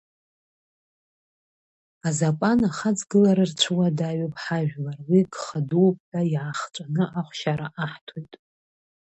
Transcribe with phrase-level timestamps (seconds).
[2.07, 8.33] Азакәан ахаҵгылара рцәыуадаҩуп ҳажәлар уи гха дууп ҳәа иаахҵәаны ахәшьара аҳҭоит.